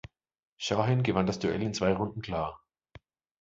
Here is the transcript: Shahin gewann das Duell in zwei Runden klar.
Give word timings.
Shahin 0.57 1.03
gewann 1.03 1.27
das 1.27 1.37
Duell 1.37 1.61
in 1.61 1.75
zwei 1.75 1.93
Runden 1.93 2.23
klar. 2.23 2.59